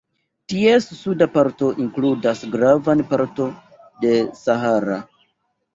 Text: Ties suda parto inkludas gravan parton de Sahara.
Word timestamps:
Ties 0.51 0.87
suda 1.01 1.27
parto 1.35 1.69
inkludas 1.85 2.41
gravan 2.57 3.05
parton 3.13 3.53
de 4.07 4.17
Sahara. 4.45 5.01